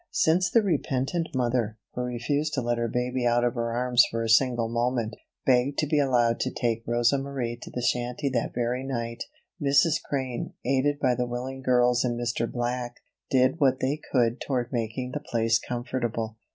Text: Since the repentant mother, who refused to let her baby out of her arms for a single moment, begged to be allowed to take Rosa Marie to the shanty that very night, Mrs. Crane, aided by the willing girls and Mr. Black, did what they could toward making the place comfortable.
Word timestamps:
Since 0.09 0.49
the 0.49 0.63
repentant 0.63 1.27
mother, 1.35 1.77
who 1.93 2.01
refused 2.01 2.55
to 2.55 2.61
let 2.63 2.79
her 2.79 2.87
baby 2.87 3.23
out 3.23 3.43
of 3.43 3.53
her 3.53 3.71
arms 3.77 4.03
for 4.09 4.23
a 4.23 4.29
single 4.29 4.67
moment, 4.67 5.15
begged 5.45 5.77
to 5.77 5.85
be 5.85 5.99
allowed 5.99 6.39
to 6.39 6.49
take 6.51 6.81
Rosa 6.87 7.19
Marie 7.19 7.55
to 7.61 7.69
the 7.69 7.83
shanty 7.83 8.27
that 8.29 8.51
very 8.55 8.83
night, 8.83 9.25
Mrs. 9.61 10.01
Crane, 10.03 10.55
aided 10.65 10.99
by 10.99 11.13
the 11.13 11.27
willing 11.27 11.61
girls 11.61 12.03
and 12.03 12.19
Mr. 12.19 12.51
Black, 12.51 12.95
did 13.29 13.59
what 13.59 13.79
they 13.79 14.01
could 14.11 14.41
toward 14.41 14.73
making 14.73 15.11
the 15.11 15.19
place 15.19 15.59
comfortable. 15.59 16.35